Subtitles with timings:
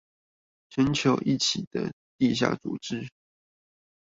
[0.71, 3.07] 全球一起的地下組織